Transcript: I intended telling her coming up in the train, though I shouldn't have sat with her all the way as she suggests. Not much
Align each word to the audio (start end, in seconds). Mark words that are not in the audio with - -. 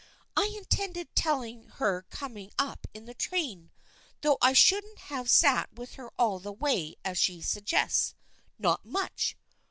I 0.35 0.45
intended 0.47 1.13
telling 1.15 1.65
her 1.75 2.07
coming 2.09 2.51
up 2.57 2.87
in 2.91 3.05
the 3.05 3.13
train, 3.13 3.69
though 4.21 4.39
I 4.41 4.51
shouldn't 4.51 4.97
have 4.97 5.29
sat 5.29 5.71
with 5.75 5.93
her 5.93 6.11
all 6.17 6.39
the 6.39 6.51
way 6.51 6.95
as 7.05 7.19
she 7.19 7.39
suggests. 7.39 8.15
Not 8.57 8.83
much 8.83 9.37